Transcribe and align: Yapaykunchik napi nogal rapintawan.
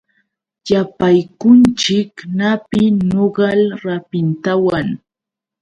Yapaykunchik 0.71 2.13
napi 2.37 2.81
nogal 3.11 3.61
rapintawan. 3.83 4.87